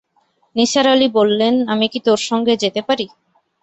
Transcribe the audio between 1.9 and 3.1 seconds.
কি তোর সঙ্গে যেতে পারি?